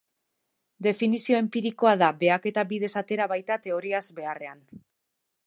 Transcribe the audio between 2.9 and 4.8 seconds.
atera baita teoriaz beharrean.